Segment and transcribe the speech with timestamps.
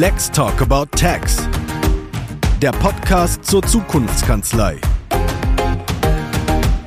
[0.00, 1.38] Let's Talk About Tax.
[2.62, 4.80] Der Podcast zur Zukunftskanzlei.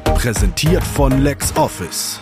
[0.05, 2.21] Präsentiert von LexOffice.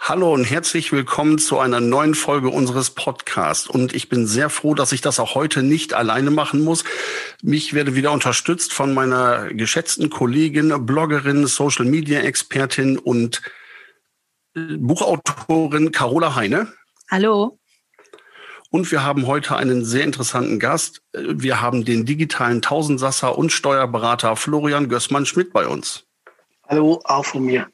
[0.00, 3.68] Hallo und herzlich willkommen zu einer neuen Folge unseres Podcasts.
[3.68, 6.82] Und ich bin sehr froh, dass ich das auch heute nicht alleine machen muss.
[7.40, 13.42] Mich werde wieder unterstützt von meiner geschätzten Kollegin, Bloggerin, Social Media Expertin und
[14.54, 16.72] Buchautorin Carola Heine.
[17.10, 17.58] Hallo.
[18.70, 21.02] Und wir haben heute einen sehr interessanten Gast.
[21.12, 26.06] Wir haben den digitalen Tausendsasser und Steuerberater Florian Gößmann-Schmidt bei uns.
[26.66, 27.68] Hallo, auch von mir.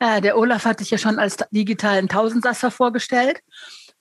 [0.00, 3.40] Ja, der Olaf hat dich ja schon als digitalen Tausendsasser vorgestellt.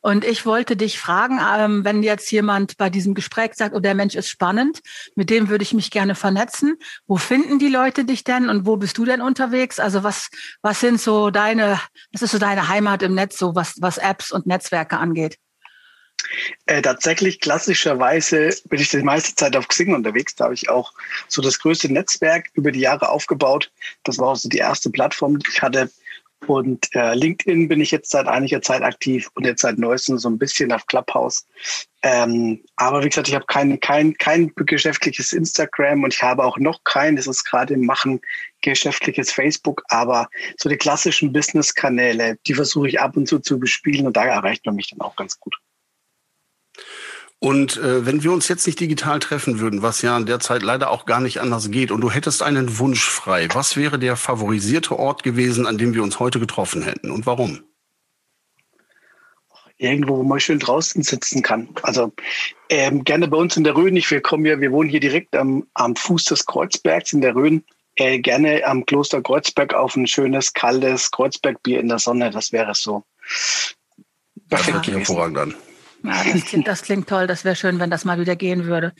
[0.01, 3.95] Und ich wollte dich fragen, ähm, wenn jetzt jemand bei diesem Gespräch sagt, oh, der
[3.95, 4.81] Mensch ist spannend,
[5.15, 6.77] mit dem würde ich mich gerne vernetzen.
[7.07, 9.79] Wo finden die Leute dich denn und wo bist du denn unterwegs?
[9.79, 10.29] Also was,
[10.61, 11.79] was sind so deine,
[12.11, 15.37] was ist so deine Heimat im Netz, so was, was Apps und Netzwerke angeht?
[16.65, 20.35] Äh, tatsächlich klassischerweise bin ich die meiste Zeit auf Xing unterwegs.
[20.35, 20.93] Da habe ich auch
[21.27, 23.71] so das größte Netzwerk über die Jahre aufgebaut.
[24.03, 25.91] Das war auch so die erste Plattform, die ich hatte.
[26.47, 30.29] Und äh, LinkedIn bin ich jetzt seit einiger Zeit aktiv und jetzt seit neuestem so
[30.29, 31.45] ein bisschen auf Clubhouse.
[32.03, 36.57] Ähm, aber wie gesagt, ich habe kein, kein, kein geschäftliches Instagram und ich habe auch
[36.57, 38.19] noch kein, das ist gerade im Machen,
[38.61, 39.83] geschäftliches Facebook.
[39.89, 44.25] Aber so die klassischen Business-Kanäle, die versuche ich ab und zu zu bespielen und da
[44.25, 45.55] erreicht man mich dann auch ganz gut.
[47.43, 51.07] Und äh, wenn wir uns jetzt nicht digital treffen würden, was ja derzeit leider auch
[51.07, 55.23] gar nicht anders geht, und du hättest einen Wunsch frei, was wäre der favorisierte Ort
[55.23, 57.63] gewesen, an dem wir uns heute getroffen hätten und warum?
[59.79, 61.69] Irgendwo, wo man schön draußen sitzen kann.
[61.81, 62.13] Also
[62.69, 63.95] ähm, gerne bei uns in der Rhön.
[63.95, 67.33] Ich, wir kommen ja, wir wohnen hier direkt am, am Fuß des Kreuzbergs in der
[67.33, 67.63] Rhön.
[67.95, 72.29] Äh, gerne am Kloster Kreuzberg auf ein schönes, kaltes Kreuzbergbier in der Sonne.
[72.29, 73.03] Das wäre so.
[74.47, 74.85] Perfekt.
[74.85, 75.55] Ja, hervorragend an.
[76.03, 77.27] Ja, das klingt, das klingt toll.
[77.27, 78.93] Das wäre schön, wenn das mal wieder gehen würde.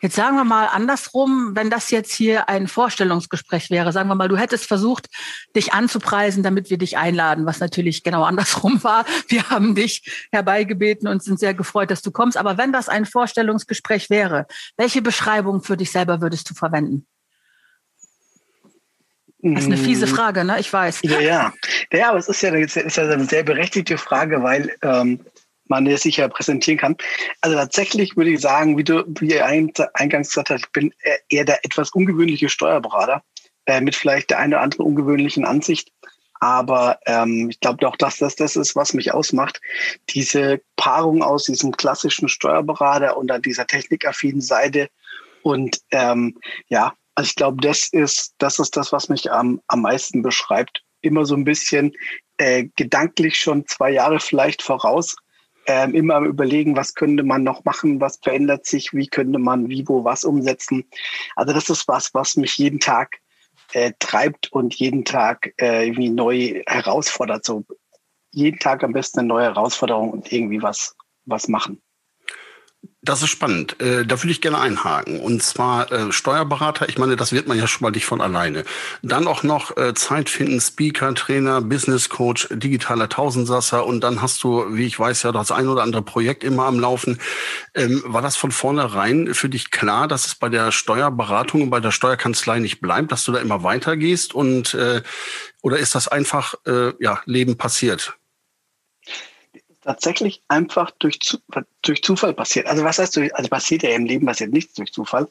[0.00, 4.28] Jetzt sagen wir mal andersrum, wenn das jetzt hier ein Vorstellungsgespräch wäre, sagen wir mal,
[4.28, 5.08] du hättest versucht,
[5.54, 9.04] dich anzupreisen, damit wir dich einladen, was natürlich genau andersrum war.
[9.28, 12.36] Wir haben dich herbeigebeten und sind sehr gefreut, dass du kommst.
[12.36, 14.46] Aber wenn das ein Vorstellungsgespräch wäre,
[14.76, 17.06] welche Beschreibung für dich selber würdest du verwenden?
[19.40, 20.08] Das ist eine fiese mm.
[20.08, 20.58] Frage, ne?
[20.58, 21.00] Ich weiß.
[21.02, 21.52] Ja, ja.
[21.92, 25.20] Ja, aber es ist ja, ist ja eine sehr berechtigte Frage, weil ähm,
[25.68, 26.96] man es sicher präsentieren kann.
[27.40, 30.92] Also tatsächlich würde ich sagen, wie du wie ihr eingangs gesagt hast, ich bin
[31.28, 33.22] eher der etwas ungewöhnliche Steuerberater
[33.66, 35.92] äh, mit vielleicht der einen oder anderen ungewöhnlichen Ansicht.
[36.40, 39.60] Aber ähm, ich glaube doch, dass das das ist, was mich ausmacht.
[40.10, 44.88] Diese Paarung aus diesem klassischen Steuerberater und an dieser technikaffinen Seite.
[45.42, 49.82] Und ähm, ja, also ich glaube, das ist, das ist das, was mich am, am
[49.82, 50.82] meisten beschreibt.
[51.00, 51.92] Immer so ein bisschen
[52.36, 55.16] äh, gedanklich schon zwei Jahre vielleicht voraus
[55.68, 59.86] ähm, immer Überlegen, was könnte man noch machen, was verändert sich, wie könnte man wie,
[59.86, 60.84] wo, was umsetzen.
[61.36, 63.18] Also das ist was, was mich jeden Tag
[63.74, 67.44] äh, treibt und jeden Tag äh, irgendwie neu herausfordert.
[67.44, 67.64] So
[68.32, 70.96] jeden Tag am besten eine neue Herausforderung und irgendwie was,
[71.26, 71.82] was machen.
[73.08, 73.80] Das ist spannend.
[73.80, 75.18] Äh, da würde ich gerne einhaken.
[75.18, 78.64] Und zwar äh, Steuerberater, ich meine, das wird man ja schon mal nicht von alleine.
[79.00, 84.44] Dann auch noch äh, Zeit finden, Speaker, Trainer, Business Coach, digitaler Tausendsasser und dann hast
[84.44, 87.18] du, wie ich weiß, ja das ein oder andere Projekt immer am Laufen.
[87.74, 91.80] Ähm, war das von vornherein für dich klar, dass es bei der Steuerberatung und bei
[91.80, 94.34] der Steuerkanzlei nicht bleibt, dass du da immer weitergehst?
[94.34, 95.00] Und äh,
[95.62, 98.18] oder ist das einfach äh, ja Leben passiert?
[99.88, 101.18] Tatsächlich einfach durch,
[101.80, 102.66] durch Zufall passiert.
[102.66, 105.28] Also was heißt durch, also passiert ja im Leben passiert nichts durch Zufall.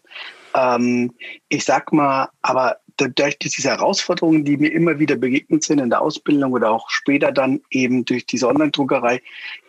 [0.55, 1.13] Ähm,
[1.49, 6.01] ich sag mal, aber durch diese Herausforderungen, die mir immer wieder begegnet sind in der
[6.01, 9.21] Ausbildung oder auch später dann eben durch diese Online-Druckerei,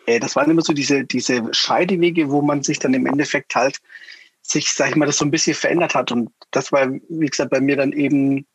[0.07, 3.79] äh, das waren immer so diese, diese Scheidewege, wo man sich dann im Endeffekt halt
[4.41, 6.11] sich, sag ich mal, das so ein bisschen verändert hat.
[6.11, 8.47] Und das war, wie gesagt, bei mir dann eben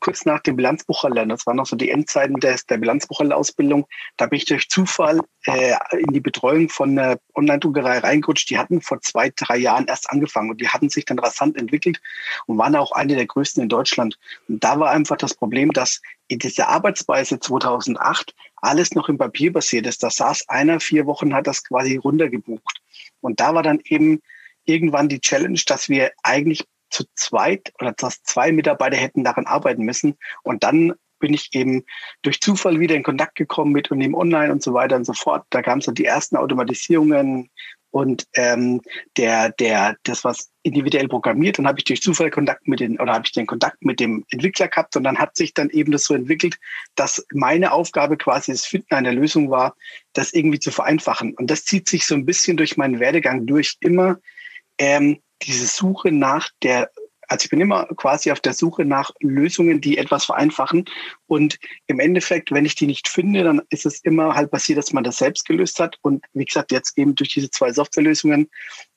[0.00, 3.86] kurz nach dem Bilanzbuchhalter, das waren noch so die Endzeiten des, der Bilanzbuchhalterausbildung,
[4.16, 8.50] da bin ich durch Zufall äh, in die Betreuung von einer Online-Druckerei reingerutscht.
[8.50, 12.00] Die hatten vor zwei, drei Jahren erst angefangen und die hatten sich dann rasant entwickelt
[12.46, 14.18] und waren auch eine der größten in Deutschland.
[14.48, 19.52] Und da war einfach das Problem, dass in dieser Arbeitsweise 2008 alles noch im Papier
[19.52, 20.02] basiert ist.
[20.02, 22.80] Da saß einer, vier Wochen hat das quasi runtergebucht.
[23.20, 24.20] Und da war dann eben
[24.64, 29.84] irgendwann die Challenge, dass wir eigentlich zu zweit oder dass zwei Mitarbeiter hätten daran arbeiten
[29.84, 30.16] müssen.
[30.42, 31.84] Und dann bin ich eben
[32.22, 35.44] durch Zufall wieder in Kontakt gekommen mit Unternehmen Online und so weiter und so fort.
[35.50, 37.50] Da kamen so die ersten Automatisierungen,
[37.92, 38.80] Und ähm,
[39.16, 43.14] der, der, das was individuell programmiert, dann habe ich durch Zufall Kontakt mit den oder
[43.14, 46.04] habe ich den Kontakt mit dem Entwickler gehabt und dann hat sich dann eben das
[46.04, 46.56] so entwickelt,
[46.94, 49.74] dass meine Aufgabe quasi das Finden einer Lösung war,
[50.12, 51.34] das irgendwie zu vereinfachen.
[51.34, 53.76] Und das zieht sich so ein bisschen durch meinen Werdegang durch.
[53.80, 54.18] Immer
[54.78, 56.90] ähm, diese Suche nach der
[57.30, 60.86] also ich bin immer quasi auf der Suche nach Lösungen, die etwas vereinfachen.
[61.26, 64.92] Und im Endeffekt, wenn ich die nicht finde, dann ist es immer halt passiert, dass
[64.92, 65.96] man das selbst gelöst hat.
[66.02, 68.50] Und wie gesagt, jetzt eben durch diese zwei Softwarelösungen,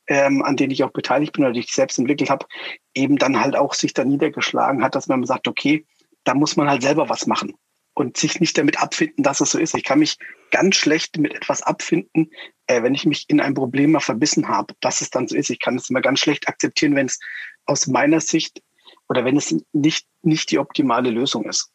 [0.08, 2.48] ähm, an denen ich auch beteiligt bin oder die ich selbst entwickelt habe,
[2.96, 5.86] eben dann halt auch sich da niedergeschlagen hat, dass man sagt, okay,
[6.24, 7.54] da muss man halt selber was machen
[7.94, 9.76] und sich nicht damit abfinden, dass es so ist.
[9.76, 10.18] Ich kann mich
[10.52, 12.32] ganz schlecht mit etwas abfinden,
[12.68, 15.50] äh, wenn ich mich in ein Problem mal verbissen habe, dass es dann so ist.
[15.50, 17.20] Ich kann es immer ganz schlecht akzeptieren, wenn es
[17.66, 18.62] aus meiner Sicht
[19.10, 21.73] oder wenn es nicht, nicht die optimale Lösung ist.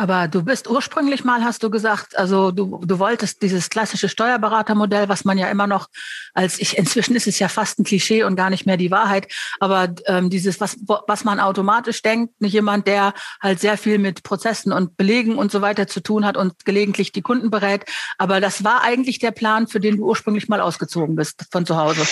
[0.00, 5.08] Aber du bist ursprünglich mal, hast du gesagt, also du, du wolltest dieses klassische Steuerberatermodell,
[5.08, 5.88] was man ja immer noch
[6.34, 9.26] als ich, inzwischen ist es ja fast ein Klischee und gar nicht mehr die Wahrheit,
[9.58, 13.12] aber ähm, dieses, was, was man automatisch denkt, nicht jemand, der
[13.42, 17.10] halt sehr viel mit Prozessen und Belegen und so weiter zu tun hat und gelegentlich
[17.10, 17.84] die Kunden berät.
[18.18, 21.76] Aber das war eigentlich der Plan, für den du ursprünglich mal ausgezogen bist von zu
[21.76, 22.06] Hause.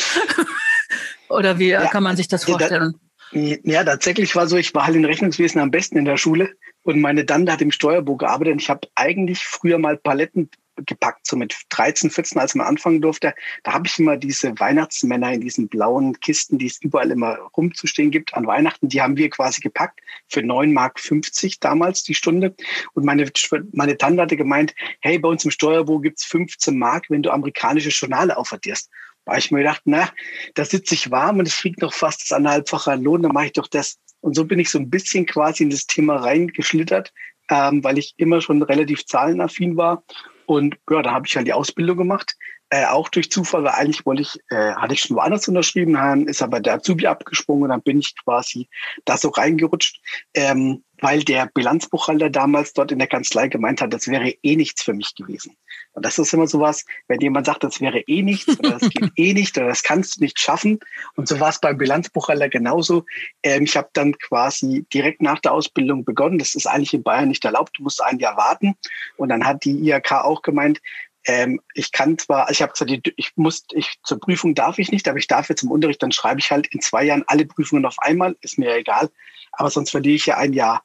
[1.29, 2.99] Oder wie ja, kann man sich das vorstellen?
[3.31, 6.51] Ja, tatsächlich war so, ich war halt in Rechnungswesen am besten in der Schule
[6.87, 8.53] und meine Tante hat im Steuerbuch gearbeitet.
[8.53, 13.01] Und ich habe eigentlich früher mal Paletten gepackt, so mit 13, 14, als man anfangen
[13.01, 13.35] durfte.
[13.65, 18.11] Da habe ich immer diese Weihnachtsmänner in diesen blauen Kisten, die es überall immer rumzustehen
[18.11, 22.55] gibt an Weihnachten, die haben wir quasi gepackt für 9 Mark 50 damals die Stunde.
[22.93, 23.29] Und meine,
[23.73, 27.89] meine Tante hatte gemeint, hey, bei uns im Steuerbuch gibt's 15 Mark, wenn du amerikanische
[27.89, 28.91] Journale aufvertierst.
[29.25, 30.09] Da habe ich mir gedacht, na,
[30.55, 33.53] da sitze ich warm und es kriegt noch fast das anderthalbfache Lohn, dann mache ich
[33.55, 33.99] doch das.
[34.27, 37.13] Und so bin ich so ein bisschen quasi in das Thema reingeschlittert,
[37.49, 40.03] ähm, weil ich immer schon relativ zahlenaffin war.
[40.47, 42.35] Und ja, da habe ich halt die Ausbildung gemacht.
[42.69, 46.43] Äh, auch durch Zufall, weil eigentlich wollte ich, äh, hatte ich schon woanders unterschrieben, ist
[46.43, 48.69] aber der Azubi abgesprungen und dann bin ich quasi
[49.05, 50.01] da so reingerutscht.
[50.35, 54.83] Ähm, weil der Bilanzbuchhalter damals dort in der Kanzlei gemeint hat, das wäre eh nichts
[54.83, 55.57] für mich gewesen.
[55.93, 59.13] Und das ist immer sowas, wenn jemand sagt, das wäre eh nichts oder das geht
[59.17, 60.79] eh nicht oder das kannst du nicht schaffen.
[61.15, 63.05] Und so war es beim Bilanzbuchhalter genauso.
[63.43, 66.39] Ähm, ich habe dann quasi direkt nach der Ausbildung begonnen.
[66.39, 67.79] Das ist eigentlich in Bayern nicht erlaubt.
[67.79, 68.75] Du musst ein Jahr warten.
[69.17, 70.81] Und dann hat die IHK auch gemeint,
[71.27, 74.91] ähm, ich kann zwar, ich habe zwar die, ich muss, ich zur Prüfung darf ich
[74.91, 77.47] nicht, aber ich darf jetzt im Unterricht, dann schreibe ich halt in zwei Jahren alle
[77.47, 79.11] Prüfungen auf einmal, ist mir egal
[79.57, 80.85] aber sonst verliere ich ja ein Jahr.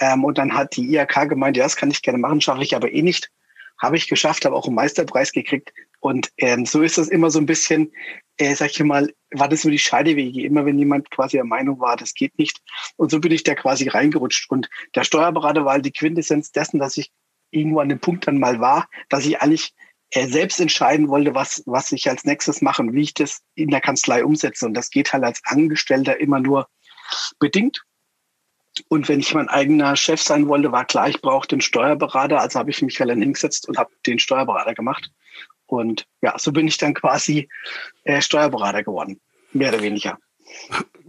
[0.00, 2.76] Ähm, und dann hat die IHK gemeint, ja, das kann ich gerne machen, schaffe ich
[2.76, 3.30] aber eh nicht.
[3.80, 5.72] Habe ich geschafft, habe auch einen Meisterpreis gekriegt.
[6.00, 7.92] Und ähm, so ist das immer so ein bisschen,
[8.36, 10.42] äh, sag ich mal, war das so die Scheidewege.
[10.42, 12.60] Immer wenn jemand quasi der Meinung war, das geht nicht.
[12.96, 14.50] Und so bin ich da quasi reingerutscht.
[14.50, 17.10] Und der Steuerberater war halt die Quintessenz dessen, dass ich
[17.50, 19.74] irgendwo an dem Punkt dann mal war, dass ich eigentlich
[20.10, 23.68] äh, selbst entscheiden wollte, was, was ich als nächstes mache und wie ich das in
[23.70, 24.66] der Kanzlei umsetze.
[24.66, 26.68] Und das geht halt als Angestellter immer nur
[27.38, 27.82] bedingt.
[28.88, 32.40] Und wenn ich mein eigener Chef sein wollte, war klar, ich brauche den Steuerberater.
[32.40, 35.10] Also habe ich mich halt hingesetzt und habe den Steuerberater gemacht.
[35.66, 37.48] Und ja, so bin ich dann quasi
[38.04, 39.20] äh, Steuerberater geworden,
[39.52, 40.18] mehr oder weniger.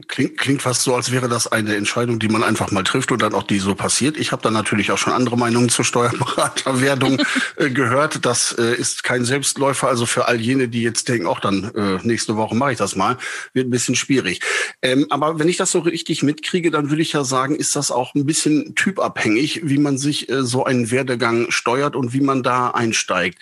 [0.07, 3.21] Klingt, klingt fast so, als wäre das eine Entscheidung, die man einfach mal trifft und
[3.21, 4.17] dann auch die so passiert.
[4.17, 7.21] Ich habe da natürlich auch schon andere Meinungen zur Steuerberaterwerdung
[7.57, 8.25] äh, gehört.
[8.25, 9.89] Das äh, ist kein Selbstläufer.
[9.89, 12.95] Also für all jene, die jetzt denken, auch dann äh, nächste Woche mache ich das
[12.95, 13.17] mal,
[13.53, 14.39] wird ein bisschen schwierig.
[14.81, 17.91] Ähm, aber wenn ich das so richtig mitkriege, dann würde ich ja sagen, ist das
[17.91, 22.41] auch ein bisschen typabhängig, wie man sich äh, so einen Werdegang steuert und wie man
[22.41, 23.39] da einsteigt.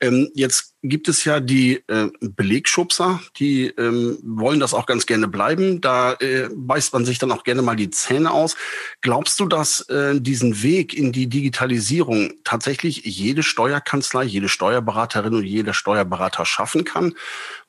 [0.00, 5.28] Ähm, jetzt gibt es ja die äh, Belegschubser, die ähm, wollen das auch ganz gerne
[5.32, 5.80] bleiben.
[5.80, 8.56] Da äh, beißt man sich dann auch gerne mal die Zähne aus.
[9.00, 15.44] Glaubst du, dass äh, diesen Weg in die Digitalisierung tatsächlich jede Steuerkanzlei, jede Steuerberaterin und
[15.44, 17.14] jeder Steuerberater schaffen kann?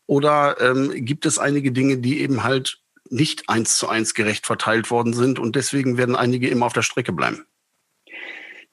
[0.06, 2.80] Oder ähm, gibt es einige Dinge, die eben halt
[3.10, 6.82] nicht eins zu eins gerecht verteilt worden sind und deswegen werden einige immer auf der
[6.82, 7.46] Strecke bleiben?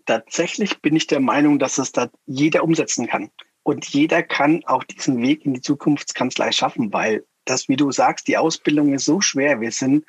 [0.06, 3.30] Tatsächlich bin ich der Meinung, dass es da jeder umsetzen kann.
[3.62, 8.28] Und jeder kann auch diesen Weg in die Zukunftskanzlei schaffen, weil das, wie du sagst,
[8.28, 9.60] die Ausbildung ist so schwer.
[9.60, 10.04] Wir sind,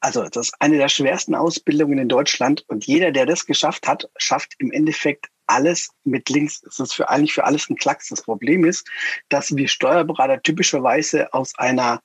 [0.00, 2.64] also das ist eine der schwersten Ausbildungen in Deutschland.
[2.68, 6.62] Und jeder, der das geschafft hat, schafft im Endeffekt alles mit links.
[6.62, 8.08] Es ist für eigentlich für alles ein Klacks.
[8.08, 8.88] Das Problem ist,
[9.28, 12.00] dass wir Steuerberater typischerweise aus einer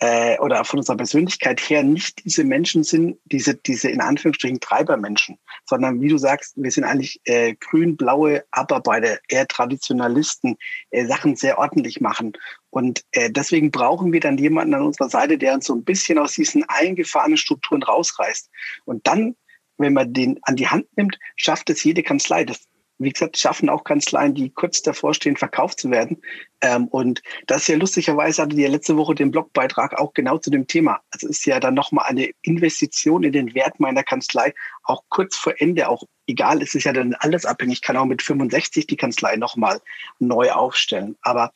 [0.00, 5.38] äh, oder von unserer Persönlichkeit her nicht diese Menschen sind, diese, diese in Anführungsstrichen Treibermenschen,
[5.66, 10.56] sondern wie du sagst, wir sind eigentlich äh, grün-blaue Abarbeiter, eher Traditionalisten,
[10.90, 12.32] äh, Sachen sehr ordentlich machen.
[12.70, 16.18] Und äh, deswegen brauchen wir dann jemanden an unserer Seite, der uns so ein bisschen
[16.18, 18.48] aus diesen eingefahrenen Strukturen rausreißt.
[18.84, 19.36] Und dann,
[19.76, 22.44] wenn man den an die Hand nimmt, schafft es jede Kanzlei.
[22.44, 26.20] Das wie gesagt, schaffen auch Kanzleien, die kurz davor stehen, verkauft zu werden.
[26.60, 30.36] Ähm, und das ist ja lustigerweise, hatte die ja letzte Woche den Blogbeitrag auch genau
[30.36, 31.00] zu dem Thema.
[31.10, 35.54] Also ist ja dann nochmal eine Investition in den Wert meiner Kanzlei, auch kurz vor
[35.56, 37.76] Ende, auch egal, es ist ja dann alles abhängig.
[37.76, 39.80] Ich kann auch mit 65 die Kanzlei nochmal
[40.18, 41.16] neu aufstellen.
[41.22, 41.52] Aber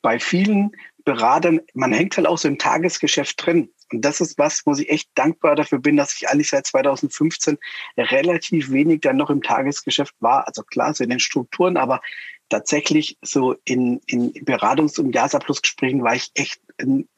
[0.00, 0.72] bei vielen
[1.04, 3.70] Beratern, man hängt halt auch so im Tagesgeschäft drin.
[3.92, 7.58] Und das ist was, wo ich echt dankbar dafür bin, dass ich eigentlich seit 2015
[7.96, 10.46] relativ wenig dann noch im Tagesgeschäft war.
[10.46, 12.00] Also klar, so in den Strukturen, aber
[12.48, 16.60] tatsächlich so in, in Beratungs- und Jahresabschlussgesprächen war ich echt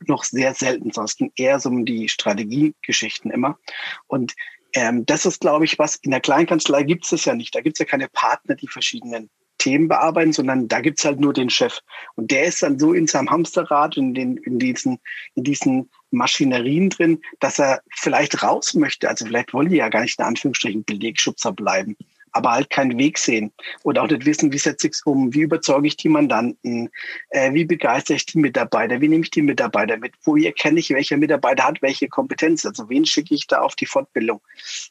[0.07, 0.93] noch sehr selten.
[0.93, 3.59] Sonst ging eher so um die Strategiegeschichten immer.
[4.07, 4.35] Und
[4.75, 7.55] ähm, das ist, glaube ich, was in der Kleinkanzlei gibt es ja nicht.
[7.55, 11.33] Da gibt es ja keine Partner, die verschiedenen Themen bearbeiten, sondern da gibt's halt nur
[11.33, 11.81] den Chef.
[12.17, 14.99] Und der ist dann so in seinem Hamsterrad und in, in, diesen,
[15.35, 19.09] in diesen Maschinerien drin, dass er vielleicht raus möchte.
[19.09, 21.97] Also vielleicht wollen die ja gar nicht in Anführungsstrichen Belegschubser bleiben
[22.35, 23.53] aber halt keinen Weg sehen
[23.85, 26.91] und auch nicht wissen, wie setze ich es um, wie überzeuge ich die Mandanten,
[27.31, 30.91] äh, wie begeistere ich die Mitarbeiter, wie nehme ich die Mitarbeiter mit, wo erkenne ich,
[30.91, 34.41] welcher Mitarbeiter hat welche Kompetenz, also wen schicke ich da auf die Fortbildung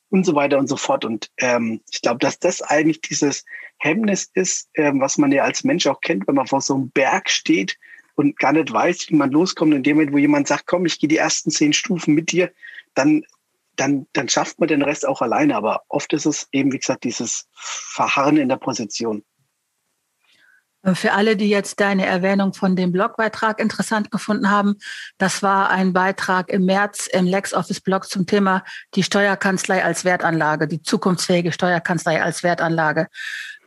[0.10, 1.04] und so weiter und so fort.
[1.04, 3.46] Und ähm, ich glaube, dass das eigentlich dieses
[3.78, 6.90] Hemmnis ist, ähm, was man ja als Mensch auch kennt, wenn man vor so einem
[6.92, 7.78] Berg steht
[8.16, 9.74] und gar nicht weiß, wie man loskommt.
[9.74, 12.52] In dem Moment, wo jemand sagt, komm, ich gehe die ersten zehn Stufen mit dir,
[12.94, 13.26] dann
[13.76, 15.56] dann, dann schafft man den Rest auch alleine.
[15.56, 19.24] Aber oft ist es eben, wie gesagt, dieses Verharren in der Position.
[20.96, 24.76] Für alle, die jetzt deine Erwähnung von dem Blogbeitrag interessant gefunden haben,
[25.18, 30.82] das war ein Beitrag im März im LexOffice-Blog zum Thema die Steuerkanzlei als Wertanlage, die
[30.82, 33.08] zukunftsfähige Steuerkanzlei als Wertanlage.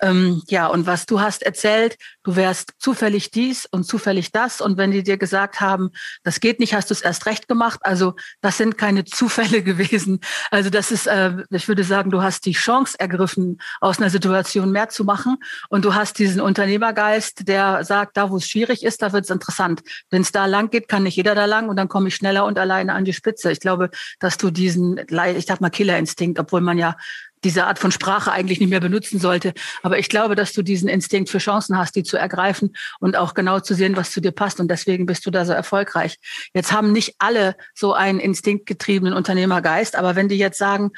[0.01, 4.61] Ähm, ja, und was du hast erzählt, du wärst zufällig dies und zufällig das.
[4.61, 5.91] Und wenn die dir gesagt haben,
[6.23, 7.81] das geht nicht, hast du es erst recht gemacht.
[7.83, 10.21] Also das sind keine Zufälle gewesen.
[10.51, 14.71] Also das ist, äh, ich würde sagen, du hast die Chance ergriffen, aus einer Situation
[14.73, 15.37] mehr zu machen.
[15.69, 19.31] Und du hast diesen Unternehmergeist, der sagt, da wo es schwierig ist, da wird es
[19.31, 19.83] interessant.
[20.11, 22.45] Wenn es da lang geht, kann nicht jeder da lang und dann komme ich schneller
[22.45, 23.51] und alleine an die Spitze.
[23.53, 26.97] Ich glaube, dass du diesen, ich sag mal, Killerinstinkt, obwohl man ja
[27.45, 29.53] diese Art von Sprache eigentlich nicht mehr benutzen sollte.
[29.83, 33.35] Aber ich glaube, dass du diesen Instinkt für Chancen hast, die zu ergreifen und auch
[33.35, 34.61] genau zu sehen, was zu dir passt.
[34.61, 36.19] Und deswegen bist du da so erfolgreich.
[36.55, 39.97] Jetzt haben nicht alle so einen instinktgetriebenen Unternehmergeist.
[39.97, 40.91] Aber wenn die jetzt sagen,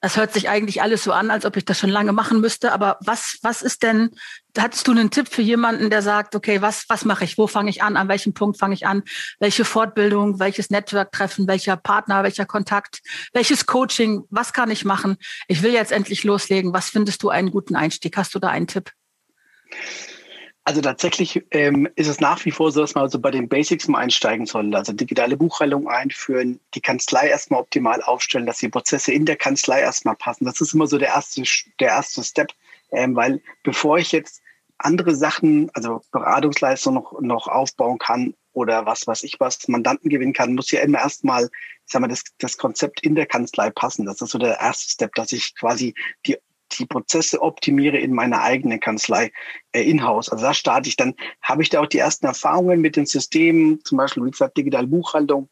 [0.00, 2.72] das hört sich eigentlich alles so an, als ob ich das schon lange machen müsste.
[2.72, 4.10] Aber was, was ist denn,
[4.58, 7.38] hattest du einen Tipp für jemanden, der sagt, okay, was, was mache ich?
[7.38, 7.96] Wo fange ich an?
[7.96, 9.02] An welchem Punkt fange ich an?
[9.38, 13.00] Welche Fortbildung, welches Network-Treffen, welcher Partner, welcher Kontakt,
[13.32, 14.24] welches Coaching?
[14.30, 15.16] Was kann ich machen?
[15.48, 16.72] Ich will jetzt endlich loslegen.
[16.72, 18.16] Was findest du einen guten Einstieg?
[18.16, 18.92] Hast du da einen Tipp?
[20.64, 23.88] Also tatsächlich ähm, ist es nach wie vor so, dass man also bei den Basics
[23.88, 24.74] mal einsteigen soll.
[24.74, 29.80] Also digitale Buchhaltung einführen, die Kanzlei erstmal optimal aufstellen, dass die Prozesse in der Kanzlei
[29.80, 30.44] erstmal passen.
[30.44, 31.42] Das ist immer so der erste,
[31.80, 32.52] der erste Step,
[32.92, 34.42] ähm, weil bevor ich jetzt
[34.78, 40.32] andere Sachen, also Beratungsleistung noch, noch aufbauen kann oder was weiß ich was, Mandanten gewinnen
[40.32, 44.06] kann, muss ja immer erstmal, ich sag mal, das, das Konzept in der Kanzlei passen.
[44.06, 45.94] Das ist so der erste Step, dass ich quasi
[46.26, 46.36] die
[46.78, 49.32] die Prozesse optimiere in meiner eigenen Kanzlei
[49.72, 50.28] äh, in-house.
[50.28, 53.82] Also da starte ich, dann habe ich da auch die ersten Erfahrungen mit den Systemen,
[53.84, 55.48] zum Beispiel wie gesagt Digital Buchhaltung,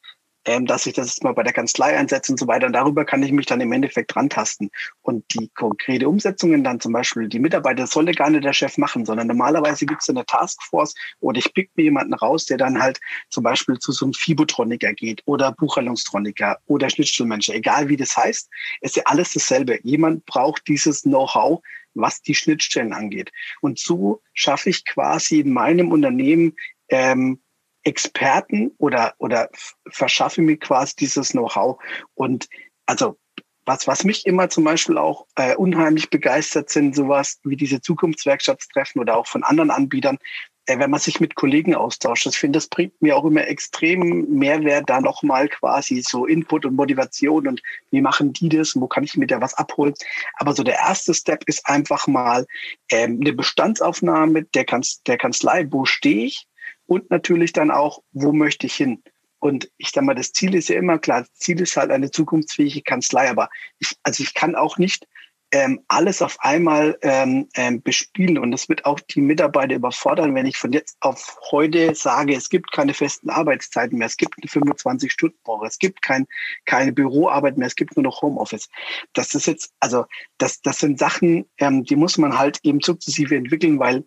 [0.49, 2.67] ähm, dass ich das jetzt mal bei der Kanzlei einsetze und so weiter.
[2.67, 4.71] Und darüber kann ich mich dann im Endeffekt rantasten.
[5.03, 8.79] Und die konkrete Umsetzungen dann zum Beispiel, die Mitarbeiter das solle gar nicht der Chef
[8.79, 12.81] machen, sondern normalerweise gibt es eine Taskforce oder ich pick mir jemanden raus, der dann
[12.81, 18.17] halt zum Beispiel zu so einem Fibotroniker geht oder Buchhaltungstroniker oder Schnittstellenmanager, egal wie das
[18.17, 18.49] heißt,
[18.81, 19.79] ist ja alles dasselbe.
[19.83, 21.61] Jemand braucht dieses Know-how,
[21.93, 23.33] was die Schnittstellen angeht.
[23.61, 26.57] Und so schaffe ich quasi in meinem Unternehmen
[26.89, 27.43] ähm,
[27.89, 29.49] Experten oder, oder
[29.89, 31.83] verschaffe mir quasi dieses Know-how.
[32.15, 32.49] Und
[32.87, 33.19] also
[33.65, 39.01] was, was mich immer zum Beispiel auch äh, unheimlich begeistert sind, sowas wie diese Zukunftswerkstattstreffen
[39.01, 40.19] oder auch von anderen Anbietern,
[40.67, 42.27] äh, wenn man sich mit Kollegen austauscht.
[42.27, 46.77] Ich finde, das bringt mir auch immer extrem Mehrwert, da nochmal quasi so Input und
[46.77, 49.95] Motivation und wie machen die das, wo kann ich mir da was abholen.
[50.35, 52.47] Aber so der erste Step ist einfach mal
[52.91, 56.47] ähm, eine Bestandsaufnahme der, Kanz der Kanzlei, wo stehe ich,
[56.89, 59.03] und natürlich dann auch, wo möchte ich hin?
[59.39, 62.11] Und ich sag mal, das Ziel ist ja immer klar, das Ziel ist halt eine
[62.11, 65.07] zukunftsfähige Kanzlei, aber ich, also ich kann auch nicht
[65.53, 70.47] ähm, alles auf einmal ähm, ähm, bespielen und das wird auch die Mitarbeiter überfordern, wenn
[70.47, 74.51] ich von jetzt auf heute sage, es gibt keine festen Arbeitszeiten mehr, es gibt eine
[74.51, 76.27] 25-Stunden-Woche, es gibt kein,
[76.65, 78.69] keine Büroarbeit mehr, es gibt nur noch Homeoffice.
[79.13, 80.05] Das ist jetzt, also
[80.39, 84.05] das, das sind Sachen, ähm, die muss man halt eben sukzessive entwickeln, weil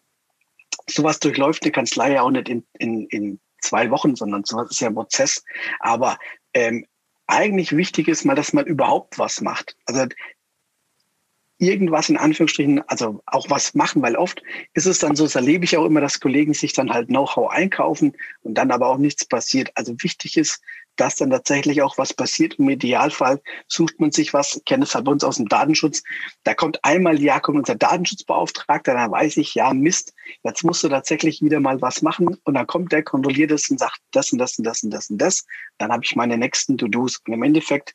[0.89, 4.81] sowas durchläuft eine Kanzlei ja auch nicht in, in, in zwei Wochen, sondern sowas ist
[4.81, 5.43] ja ein Prozess.
[5.79, 6.17] Aber
[6.53, 6.85] ähm,
[7.27, 9.77] eigentlich wichtig ist mal, dass man überhaupt was macht.
[9.85, 10.05] Also
[11.61, 14.41] irgendwas in Anführungsstrichen, also auch was machen, weil oft
[14.73, 17.51] ist es dann so, das erlebe ich auch immer, dass Kollegen sich dann halt Know-how
[17.51, 19.71] einkaufen und dann aber auch nichts passiert.
[19.75, 20.61] Also wichtig ist,
[20.95, 22.55] dass dann tatsächlich auch was passiert.
[22.55, 26.03] Im Idealfall sucht man sich was, ich kenne es halt bei uns aus dem Datenschutz.
[26.43, 30.89] Da kommt einmal ja kommt unser Datenschutzbeauftragter, dann weiß ich, ja, Mist, jetzt musst du
[30.89, 32.37] tatsächlich wieder mal was machen.
[32.43, 35.09] Und dann kommt der, kontrolliert es und sagt, das und das und das und das
[35.09, 35.45] und das.
[35.77, 37.21] Dann habe ich meine nächsten To-Dos.
[37.25, 37.93] Und im Endeffekt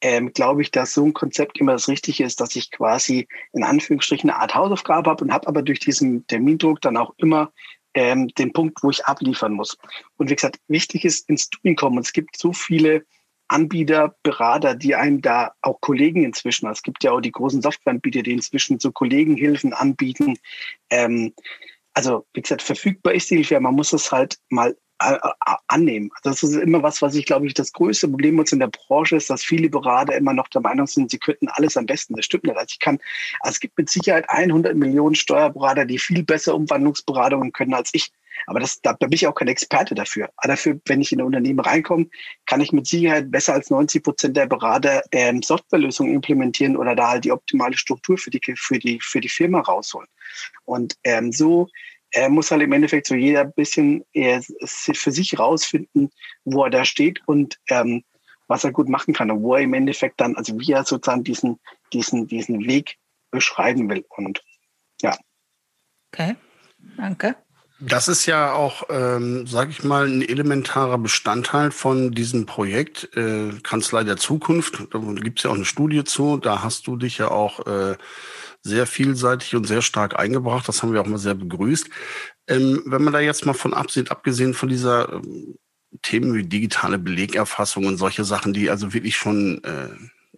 [0.00, 3.64] ähm, glaube ich, dass so ein Konzept immer das Richtige ist, dass ich quasi in
[3.64, 7.52] Anführungsstrichen eine Art Hausaufgabe habe und habe aber durch diesen Termindruck dann auch immer
[7.94, 9.76] ähm, den Punkt, wo ich abliefern muss.
[10.16, 11.98] Und wie gesagt, wichtig ist ins Doing kommen.
[11.98, 13.04] Es gibt so viele
[13.48, 18.22] Anbieter, Berater, die einem da auch Kollegen inzwischen, es gibt ja auch die großen Softwareanbieter,
[18.22, 20.38] die inzwischen so Kollegenhilfen anbieten.
[20.90, 21.32] Ähm,
[21.94, 26.10] also wie gesagt, verfügbar ist die Hilfe, man muss es halt mal annehmen.
[26.22, 29.16] Das ist immer was, was ich glaube ich das größte Problem uns in der Branche
[29.16, 32.14] ist, dass viele Berater immer noch der Meinung sind, sie könnten alles am besten.
[32.14, 32.56] Das stimmt nicht.
[32.56, 32.98] Also ich kann,
[33.40, 38.12] also es gibt mit Sicherheit 100 Millionen Steuerberater, die viel besser Umwandlungsberatungen können als ich.
[38.46, 40.30] Aber das, da, da bin ich auch kein Experte dafür.
[40.36, 42.06] Aber dafür, wenn ich in ein Unternehmen reinkomme,
[42.46, 47.10] kann ich mit Sicherheit besser als 90 Prozent der Berater ähm, Softwarelösungen implementieren oder da
[47.10, 50.08] halt die optimale Struktur für die, für die, für die Firma rausholen.
[50.64, 51.68] Und ähm, so
[52.10, 56.10] er muss halt im Endeffekt so jeder ein bisschen er, für sich rausfinden,
[56.44, 58.04] wo er da steht und ähm,
[58.46, 61.22] was er gut machen kann und wo er im Endeffekt dann, also wie er sozusagen
[61.22, 61.60] diesen,
[61.92, 62.96] diesen, diesen Weg
[63.30, 64.04] beschreiben will.
[64.08, 64.42] Und
[65.02, 65.16] ja.
[66.12, 66.34] Okay,
[66.96, 67.36] danke.
[67.80, 73.52] Das ist ja auch, ähm, sage ich mal, ein elementarer Bestandteil von diesem Projekt äh,
[73.62, 74.88] Kanzlei der Zukunft.
[74.90, 76.38] Da gibt es ja auch eine Studie zu.
[76.38, 77.96] Da hast du dich ja auch äh,
[78.62, 80.68] sehr vielseitig und sehr stark eingebracht.
[80.68, 81.88] Das haben wir auch mal sehr begrüßt.
[82.48, 85.56] Ähm, wenn man da jetzt mal von absieht, abgesehen von dieser ähm,
[86.02, 89.88] Themen wie digitale Belegerfassung und solche Sachen, die also wirklich schon äh,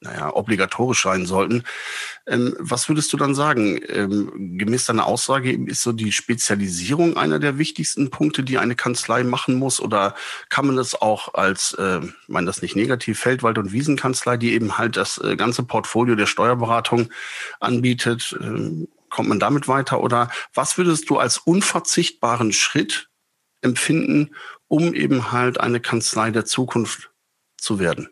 [0.00, 1.62] naja, obligatorisch sein sollten.
[2.26, 3.80] Ähm, was würdest du dann sagen?
[3.88, 9.24] Ähm, gemäß deiner Aussage ist so die Spezialisierung einer der wichtigsten Punkte, die eine Kanzlei
[9.24, 9.80] machen muss?
[9.80, 10.14] Oder
[10.48, 14.54] kann man das auch als, äh, ich meine das nicht negativ, Feldwald- und Wiesenkanzlei, die
[14.54, 17.10] eben halt das äh, ganze Portfolio der Steuerberatung
[17.60, 20.00] anbietet, äh, kommt man damit weiter?
[20.00, 23.10] Oder was würdest du als unverzichtbaren Schritt
[23.60, 24.34] empfinden,
[24.66, 27.10] um eben halt eine Kanzlei der Zukunft
[27.58, 28.08] zu werden?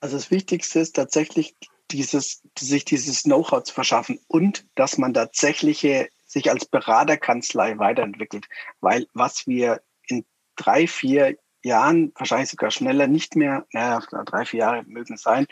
[0.00, 1.54] Also das Wichtigste ist tatsächlich
[1.90, 5.86] dieses, sich dieses Know-how zu verschaffen und dass man tatsächlich
[6.26, 8.46] sich als Beraterkanzlei weiterentwickelt.
[8.80, 10.24] Weil was wir in
[10.56, 15.46] drei, vier Jahren, wahrscheinlich sogar schneller, nicht mehr, naja, drei, vier Jahre mögen es sein,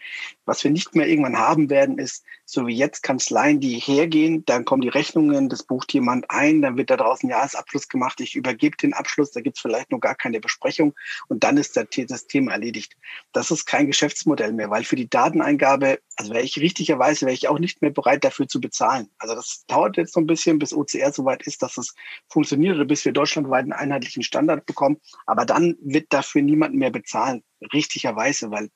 [0.47, 4.65] was wir nicht mehr irgendwann haben werden, ist, so wie jetzt Kanzleien, die hergehen, dann
[4.65, 8.75] kommen die Rechnungen, das bucht jemand ein, dann wird da draußen Jahresabschluss gemacht, ich übergebe
[8.75, 10.95] den Abschluss, da gibt es vielleicht noch gar keine Besprechung
[11.29, 12.97] und dann ist das Thema erledigt.
[13.33, 17.49] Das ist kein Geschäftsmodell mehr, weil für die Dateneingabe, also wäre ich richtigerweise, wäre ich
[17.49, 19.11] auch nicht mehr bereit, dafür zu bezahlen.
[19.19, 21.95] Also das dauert jetzt noch ein bisschen, bis OCR soweit ist, dass es
[22.31, 24.97] funktioniert oder bis wir deutschlandweit einen einheitlichen Standard bekommen.
[25.27, 28.71] Aber dann wird dafür niemand mehr bezahlen, richtigerweise, weil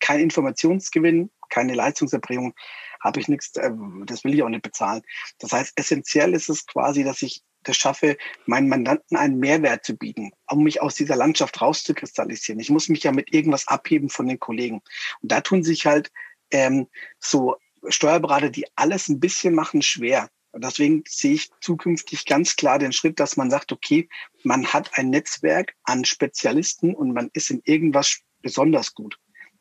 [0.00, 2.54] kein Informationsgewinn, keine Leistungserbringung,
[3.00, 3.70] habe ich nichts, äh,
[4.04, 5.02] das will ich auch nicht bezahlen.
[5.38, 9.96] Das heißt, essentiell ist es quasi, dass ich das schaffe, meinen Mandanten einen Mehrwert zu
[9.96, 12.60] bieten, um mich aus dieser Landschaft rauszukristallisieren.
[12.60, 14.80] Ich muss mich ja mit irgendwas abheben von den Kollegen.
[15.20, 16.10] Und da tun sich halt
[16.50, 17.56] ähm, so
[17.88, 20.28] Steuerberater, die alles ein bisschen machen, schwer.
[20.52, 24.08] Und deswegen sehe ich zukünftig ganz klar den Schritt, dass man sagt, okay,
[24.44, 29.18] man hat ein Netzwerk an Spezialisten und man ist in irgendwas besonders gut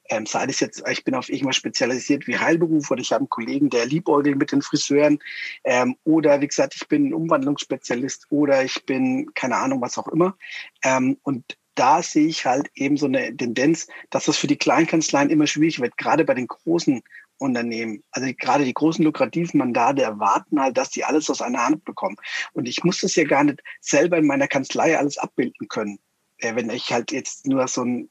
[0.10, 3.30] ähm, sei es jetzt, ich bin auf irgendwas spezialisiert wie Heilberuf oder ich habe einen
[3.30, 5.20] Kollegen, der liebäugelt mit den Friseuren
[5.64, 10.38] ähm, oder wie gesagt, ich bin Umwandlungsspezialist oder ich bin keine Ahnung, was auch immer.
[10.84, 15.30] Ähm, und da sehe ich halt eben so eine Tendenz, dass das für die Kleinkanzleien
[15.30, 17.04] immer schwierig wird, gerade bei den großen
[17.38, 18.04] Unternehmen.
[18.12, 22.18] Also gerade die großen lukrativen Mandate erwarten halt, dass die alles aus einer Hand bekommen.
[22.54, 26.00] Und ich muss das ja gar nicht selber in meiner Kanzlei alles abbilden können.
[26.40, 28.10] Äh, wenn ich halt jetzt nur so ein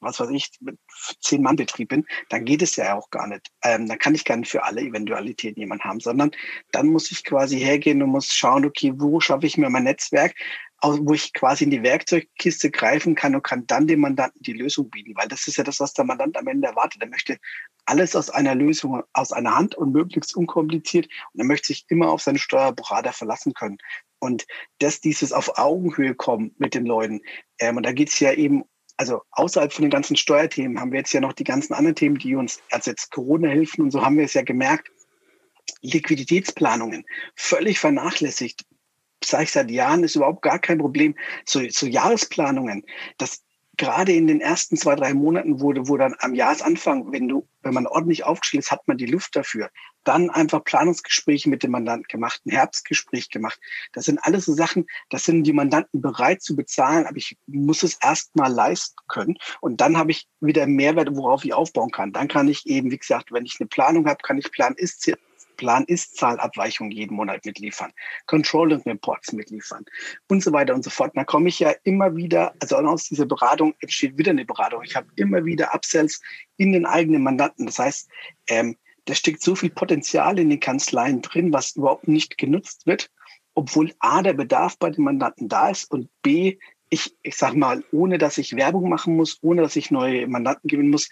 [0.00, 0.78] was weiß ich, mit
[1.20, 3.50] zehn Mann Betrieb bin, dann geht es ja auch gar nicht.
[3.62, 6.30] Ähm, dann kann ich gar nicht für alle Eventualitäten jemanden haben, sondern
[6.72, 10.34] dann muss ich quasi hergehen und muss schauen, okay, wo schaffe ich mir mein Netzwerk,
[10.82, 14.90] wo ich quasi in die Werkzeugkiste greifen kann und kann dann dem Mandanten die Lösung
[14.90, 17.02] bieten, weil das ist ja das, was der Mandant am Ende erwartet.
[17.02, 17.38] Er möchte
[17.86, 22.10] alles aus einer Lösung, aus einer Hand und möglichst unkompliziert und er möchte sich immer
[22.10, 23.78] auf seinen Steuerberater verlassen können.
[24.18, 24.46] Und
[24.78, 27.20] dass dieses auf Augenhöhe kommen mit den Leuten,
[27.58, 28.64] ähm, und da geht es ja eben
[28.96, 32.18] also außerhalb von den ganzen Steuerthemen haben wir jetzt ja noch die ganzen anderen Themen,
[32.18, 34.90] die uns, also jetzt Corona-Hilfen und so haben wir es ja gemerkt,
[35.82, 37.04] Liquiditätsplanungen
[37.34, 38.64] völlig vernachlässigt.
[39.22, 41.16] Sag ich seit Jahren, ist überhaupt gar kein Problem.
[41.46, 42.84] So, so Jahresplanungen,
[43.18, 43.42] das
[43.76, 47.74] gerade in den ersten zwei, drei Monaten wurde, wo dann am Jahresanfang, wenn du, wenn
[47.74, 49.70] man ordentlich aufgestellt ist, hat man die Luft dafür.
[50.04, 53.58] Dann einfach Planungsgespräche mit dem Mandanten gemacht, ein Herbstgespräch gemacht.
[53.92, 57.82] Das sind alles so Sachen, das sind die Mandanten bereit zu bezahlen, aber ich muss
[57.82, 59.36] es erst mal leisten können.
[59.60, 62.12] Und dann habe ich wieder Mehrwert, worauf ich aufbauen kann.
[62.12, 65.02] Dann kann ich eben, wie gesagt, wenn ich eine Planung habe, kann ich Plan ist
[65.56, 67.92] Plan ist Zahlabweichung jeden Monat mitliefern,
[68.26, 69.84] Controlling Reports mitliefern
[70.28, 71.12] und so weiter und so fort.
[71.14, 74.82] Da komme ich ja immer wieder, also aus dieser Beratung entsteht wieder eine Beratung.
[74.84, 76.20] Ich habe immer wieder Upsells
[76.56, 77.66] in den eigenen Mandanten.
[77.66, 78.08] Das heißt,
[78.48, 83.10] ähm, da steckt so viel Potenzial in den Kanzleien drin, was überhaupt nicht genutzt wird,
[83.54, 86.58] obwohl A, der Bedarf bei den Mandanten da ist und B,
[86.90, 90.68] ich, ich sag mal, ohne dass ich Werbung machen muss, ohne dass ich neue Mandanten
[90.68, 91.08] gewinnen muss,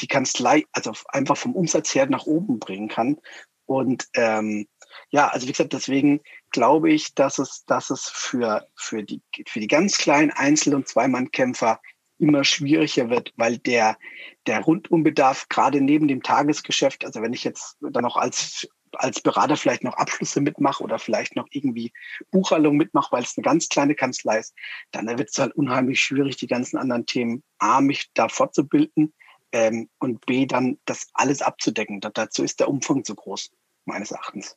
[0.00, 3.18] die Kanzlei also einfach vom Umsatz her nach oben bringen kann.
[3.66, 4.66] Und ähm,
[5.10, 9.60] ja, also wie gesagt, deswegen glaube ich, dass es, dass es für, für, die, für
[9.60, 11.80] die ganz kleinen Einzel- und Zweimannkämpfer
[12.18, 13.98] immer schwieriger wird, weil der,
[14.46, 19.56] der Rundumbedarf gerade neben dem Tagesgeschäft, also wenn ich jetzt dann noch als, als Berater
[19.56, 21.92] vielleicht noch Abschlüsse mitmache oder vielleicht noch irgendwie
[22.30, 24.54] Buchhaltung mitmache, weil es eine ganz kleine Kanzlei ist,
[24.92, 29.12] dann wird es halt unheimlich schwierig, die ganzen anderen Themen A, mich da fortzubilden,
[29.52, 32.00] ähm, und B, dann das alles abzudecken.
[32.00, 33.50] dazu ist der Umfang zu groß,
[33.84, 34.56] meines Erachtens.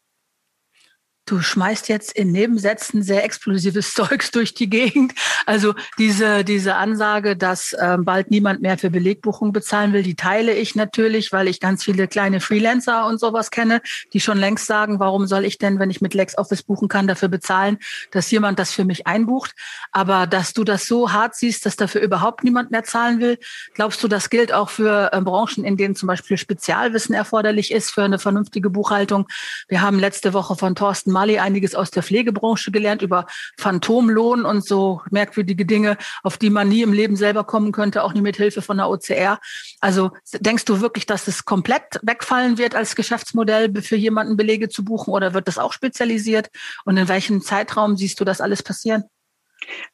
[1.29, 5.13] Du schmeißt jetzt in Nebensätzen sehr explosives Zeugs durch die Gegend.
[5.45, 10.55] Also diese, diese Ansage, dass ähm, bald niemand mehr für Belegbuchung bezahlen will, die teile
[10.55, 14.99] ich natürlich, weil ich ganz viele kleine Freelancer und sowas kenne, die schon längst sagen,
[14.99, 17.77] warum soll ich denn, wenn ich mit LexOffice buchen kann, dafür bezahlen,
[18.09, 19.53] dass jemand das für mich einbucht.
[19.91, 23.37] Aber dass du das so hart siehst, dass dafür überhaupt niemand mehr zahlen will,
[23.75, 27.91] glaubst du, das gilt auch für äh, Branchen, in denen zum Beispiel Spezialwissen erforderlich ist
[27.91, 29.27] für eine vernünftige Buchhaltung?
[29.67, 33.25] Wir haben letzte Woche von Thorsten Mali einiges aus der Pflegebranche gelernt über
[33.57, 38.13] Phantomlohn und so merkwürdige Dinge, auf die man nie im Leben selber kommen könnte, auch
[38.13, 39.37] nie mit Hilfe von der OCR.
[39.81, 44.85] Also denkst du wirklich, dass es komplett wegfallen wird als Geschäftsmodell für jemanden Belege zu
[44.85, 46.49] buchen oder wird das auch spezialisiert?
[46.85, 49.03] Und in welchem Zeitraum siehst du das alles passieren?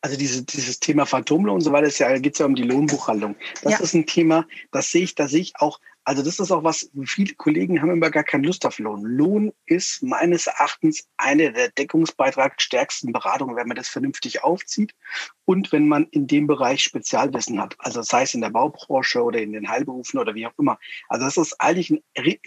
[0.02, 3.36] Also diese, dieses Thema Phantomlohn und so weiter, ja, geht es ja um die Lohnbuchhaltung.
[3.64, 3.80] Das ja.
[3.80, 6.92] ist ein Thema, das sehe ich, da sehe ich auch also das ist auch was,
[7.04, 9.02] viele Kollegen haben immer gar keine Lust auf Lohn.
[9.04, 14.94] Lohn ist meines Erachtens eine der deckungsbeitragsstärksten Beratungen, wenn man das vernünftig aufzieht
[15.46, 17.76] und wenn man in dem Bereich Spezialwissen hat.
[17.80, 20.78] Also sei es in der Baubranche oder in den Heilberufen oder wie auch immer.
[21.10, 22.04] Also das ist eigentlich ein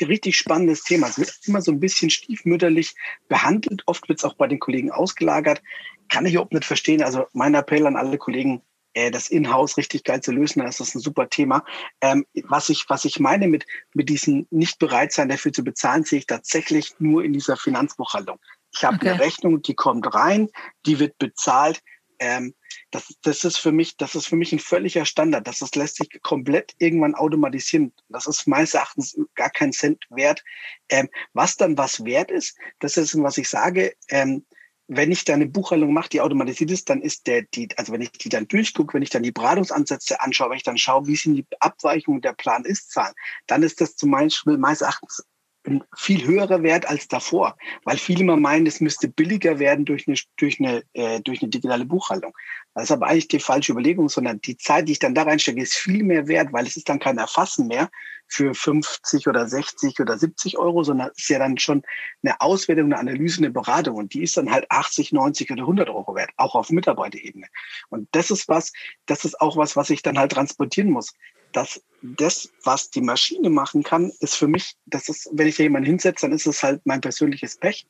[0.06, 1.08] richtig spannendes Thema.
[1.08, 2.94] Es wird immer so ein bisschen stiefmütterlich
[3.26, 3.82] behandelt.
[3.86, 5.62] Oft wird es auch bei den Kollegen ausgelagert.
[6.08, 7.02] Kann ich überhaupt nicht verstehen.
[7.02, 8.62] Also mein Appell an alle Kollegen,
[8.98, 11.64] äh, das Inhouse richtig geil zu lösen, dann ist das ein super Thema.
[12.00, 16.04] Ähm, was ich, was ich meine mit, mit diesem nicht bereit sein, dafür zu bezahlen,
[16.04, 18.40] sehe ich tatsächlich nur in dieser Finanzbuchhaltung.
[18.74, 19.10] Ich habe okay.
[19.10, 20.48] eine Rechnung, die kommt rein,
[20.84, 21.80] die wird bezahlt.
[22.18, 22.54] Ähm,
[22.90, 25.46] das, das ist für mich, das ist für mich ein völliger Standard.
[25.46, 27.92] Das, das lässt sich komplett irgendwann automatisieren.
[28.08, 30.42] Das ist meines Erachtens gar kein Cent wert.
[30.88, 34.44] Ähm, was dann was wert ist, das ist, was ich sage, ähm,
[34.88, 38.00] wenn ich da eine Buchhaltung mache, die automatisiert ist, dann ist der, die, also wenn
[38.00, 41.16] ich die dann durchgucke, wenn ich dann die Beratungsansätze anschaue, wenn ich dann schaue, wie
[41.16, 43.14] sind die Abweichungen der Plan-Ist-Zahlen,
[43.46, 45.24] dann ist das zum Beispiel meines Erachtens
[45.68, 50.08] ein viel höherer Wert als davor, weil viele immer meinen, es müsste billiger werden durch
[50.08, 52.32] eine, durch eine, äh, durch eine digitale Buchhaltung.
[52.74, 55.60] Das ist aber eigentlich die falsche Überlegung, sondern die Zeit, die ich dann da reinstecke,
[55.60, 57.90] ist viel mehr wert, weil es ist dann kein Erfassen mehr
[58.28, 61.82] für 50 oder 60 oder 70 Euro, sondern es ist ja dann schon
[62.22, 65.88] eine Auswertung, eine Analyse, eine Beratung und die ist dann halt 80, 90 oder 100
[65.88, 67.46] Euro wert, auch auf Mitarbeiterebene.
[67.88, 68.72] Und das ist was,
[69.06, 71.14] das ist auch was, was ich dann halt transportieren muss
[71.52, 75.64] dass das, was die Maschine machen kann, ist für mich, das ist, wenn ich da
[75.64, 77.86] jemanden hinsetze, dann ist es halt mein persönliches Pech.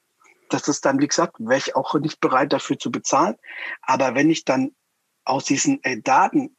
[0.49, 3.37] Das ist dann, wie gesagt, wäre ich auch nicht bereit dafür zu bezahlen.
[3.83, 4.75] Aber wenn ich dann
[5.25, 6.57] aus diesen äh, Daten,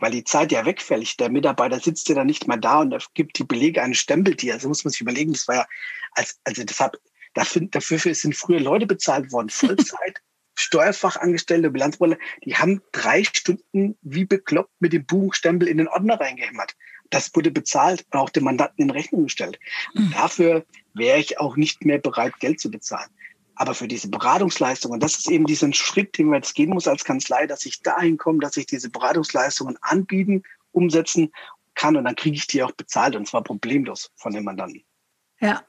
[0.00, 3.38] weil die Zeit ja wegfällt, der Mitarbeiter sitzt ja dann nicht mehr da und gibt
[3.38, 4.54] die Belege einen Stempel dir.
[4.54, 5.66] Also muss man sich überlegen, das war ja,
[6.12, 6.96] als, also deshalb,
[7.34, 10.20] dafür, dafür sind früher Leute bezahlt worden, Vollzeit.
[10.62, 16.76] Steuerfachangestellte, Bilanzrolle, die haben drei Stunden wie bekloppt mit dem Buchstempel in den Ordner reingehämmert.
[17.10, 19.58] Das wurde bezahlt und auch dem Mandanten in Rechnung gestellt.
[19.94, 20.12] Mhm.
[20.12, 23.10] Dafür wäre ich auch nicht mehr bereit, Geld zu bezahlen.
[23.54, 27.04] Aber für diese Beratungsleistungen, das ist eben diesen Schritt, den man jetzt gehen muss als
[27.04, 31.32] Kanzlei, dass ich dahin komme, dass ich diese Beratungsleistungen anbieten, umsetzen
[31.74, 34.84] kann und dann kriege ich die auch bezahlt und zwar problemlos von dem Mandanten.
[35.40, 35.62] Ja,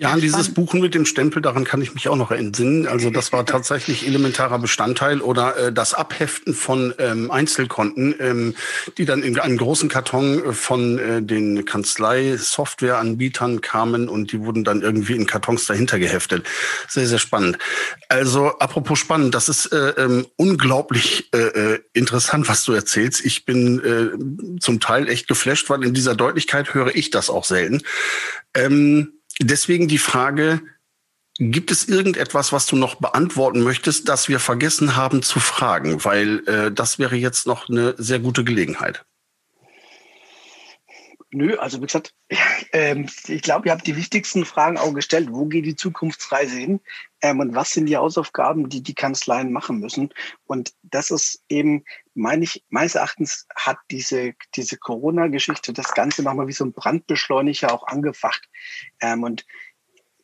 [0.00, 2.86] Ja, an dieses Buchen mit dem Stempel, daran kann ich mich auch noch entsinnen.
[2.86, 8.54] Also das war tatsächlich elementarer Bestandteil oder äh, das Abheften von ähm, Einzelkonten, ähm,
[8.96, 14.64] die dann in einem großen Karton äh, von äh, den Kanzlei-Softwareanbietern kamen und die wurden
[14.64, 16.46] dann irgendwie in Kartons dahinter geheftet.
[16.88, 17.58] Sehr, sehr spannend.
[18.08, 23.22] Also apropos spannend, das ist äh, ähm, unglaublich äh, äh interessant, was du erzählst.
[23.22, 27.44] Ich bin äh, zum Teil echt geflasht, weil in dieser Deutlichkeit höre ich das auch
[27.44, 27.82] selten.
[28.54, 30.60] Ähm, Deswegen die Frage,
[31.38, 36.04] gibt es irgendetwas, was du noch beantworten möchtest, das wir vergessen haben zu fragen?
[36.04, 39.04] Weil äh, das wäre jetzt noch eine sehr gute Gelegenheit.
[41.32, 42.12] Nö, also wie gesagt,
[42.72, 45.28] ähm, ich glaube, ihr habt die wichtigsten Fragen auch gestellt.
[45.30, 46.80] Wo geht die Zukunftsreise hin?
[47.22, 50.12] Ähm, und was sind die Hausaufgaben, die die Kanzleien machen müssen?
[50.46, 56.48] Und das ist eben, meine ich, meines Erachtens hat diese, diese Corona-Geschichte das Ganze nochmal
[56.48, 58.48] wie so ein Brandbeschleuniger auch angefacht.
[59.00, 59.44] Ähm, und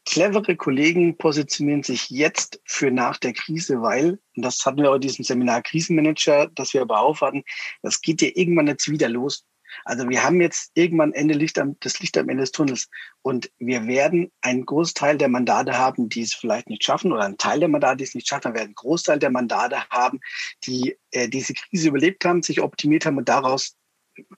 [0.06, 4.96] clevere Kollegen positionieren sich jetzt für nach der Krise, weil, und das hatten wir auch
[4.96, 7.44] in diesem Seminar Krisenmanager, das wir aber auch hatten,
[7.82, 9.44] das geht ja irgendwann jetzt wieder los.
[9.84, 12.88] Also wir haben jetzt irgendwann Ende Licht am, das Licht am Ende des Tunnels
[13.22, 17.38] und wir werden einen Großteil der Mandate haben, die es vielleicht nicht schaffen oder einen
[17.38, 18.52] Teil der Mandate, die es nicht schaffen.
[18.52, 20.20] Wir werden einen Großteil der Mandate haben,
[20.64, 23.76] die äh, diese Krise überlebt haben, sich optimiert haben und daraus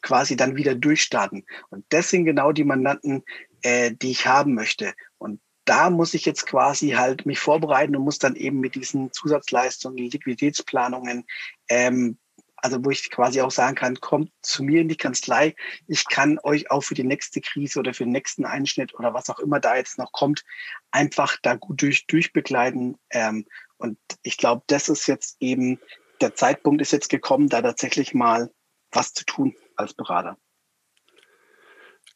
[0.03, 1.45] quasi dann wieder durchstarten.
[1.71, 3.23] Und das sind genau die Mandanten,
[3.63, 4.95] äh, die ich haben möchte.
[5.19, 9.13] Und da muss ich jetzt quasi halt mich vorbereiten und muss dann eben mit diesen
[9.13, 11.27] Zusatzleistungen, Liquiditätsplanungen
[11.69, 12.19] ähm,
[12.63, 15.55] also wo ich quasi auch sagen kann, kommt zu mir in die Kanzlei.
[15.87, 19.31] Ich kann euch auch für die nächste Krise oder für den nächsten Einschnitt oder was
[19.31, 20.45] auch immer da jetzt noch kommt,
[20.91, 22.97] einfach da gut durch, durchbegleiten.
[23.11, 25.79] Ähm, und ich glaube, das ist jetzt eben,
[26.21, 28.51] der Zeitpunkt ist jetzt gekommen, da tatsächlich mal
[28.91, 30.37] was zu tun als Berater.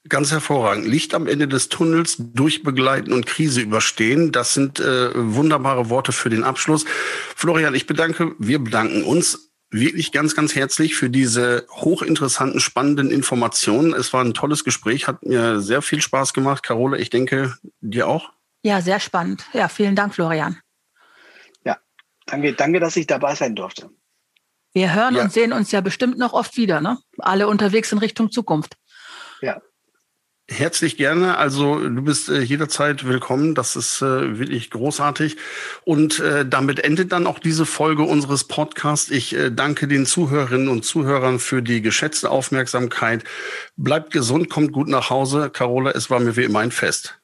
[0.08, 0.84] Ganz hervorragend.
[0.84, 4.32] Licht am Ende des Tunnels, durchbegleiten und Krise überstehen.
[4.32, 6.84] Das sind äh, wunderbare Worte für den Abschluss.
[7.36, 13.94] Florian, ich bedanke, wir bedanken uns wirklich ganz, ganz herzlich für diese hochinteressanten, spannenden Informationen.
[13.94, 16.62] Es war ein tolles Gespräch, hat mir sehr viel Spaß gemacht.
[16.62, 18.30] Carola, ich denke, dir auch?
[18.62, 19.44] Ja, sehr spannend.
[19.52, 20.60] Ja, vielen Dank, Florian.
[21.64, 21.78] Ja,
[22.26, 23.90] danke, danke, dass ich dabei sein durfte.
[24.74, 25.22] Wir hören ja.
[25.22, 26.98] und sehen uns ja bestimmt noch oft wieder, ne?
[27.18, 28.76] Alle unterwegs in Richtung Zukunft.
[29.40, 29.60] Ja,
[30.52, 31.38] Herzlich gerne.
[31.38, 33.54] Also du bist äh, jederzeit willkommen.
[33.54, 35.38] Das ist äh, wirklich großartig.
[35.84, 39.10] Und äh, damit endet dann auch diese Folge unseres Podcasts.
[39.10, 43.24] Ich äh, danke den Zuhörerinnen und Zuhörern für die geschätzte Aufmerksamkeit.
[43.76, 45.48] Bleibt gesund, kommt gut nach Hause.
[45.48, 47.18] Carola, es war mir wie immer ein Fest.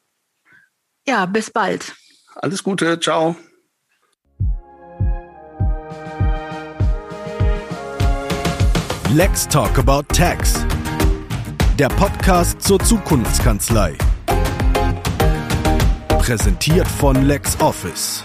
[1.07, 1.95] Ja, bis bald.
[2.35, 2.99] Alles Gute.
[2.99, 3.37] Ciao.
[9.11, 10.68] Let's talk about tax
[11.79, 13.97] der Podcast zur Zukunftskanzlei.
[16.19, 18.25] Präsentiert von LexOffice.